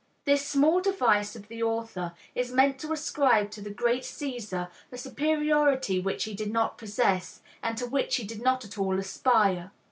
This 0.25 0.43
small 0.43 0.81
device 0.81 1.35
of 1.35 1.47
the 1.47 1.61
author 1.61 2.13
is 2.33 2.51
meant 2.51 2.79
to 2.79 2.91
ascribe 2.91 3.51
to 3.51 3.61
the 3.61 3.69
great 3.69 4.03
Caesar 4.03 4.69
a 4.91 4.97
superiority 4.97 5.99
which 5.99 6.23
he 6.23 6.33
did 6.33 6.51
not 6.51 6.79
possess, 6.79 7.41
and 7.61 7.77
to 7.77 7.85
which 7.85 8.15
he 8.15 8.23
did 8.23 8.41
not 8.41 8.65
at 8.65 8.79
all 8.79 8.97
aspire. 8.97 9.69